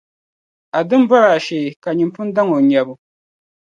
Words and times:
A 0.77 0.79
dima 0.89 1.07
bɔri 1.09 1.29
a 1.35 1.43
shee 1.45 1.75
ka 1.83 1.89
nyini 1.97 2.13
pun 2.15 2.27
daŋ 2.35 2.47
o 2.57 2.59
nyabu. 2.69 2.93